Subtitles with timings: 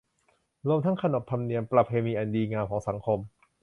[0.67, 3.19] รวมทั้งขนบธรรมเนียมประเพณีอันดีงามของสังคม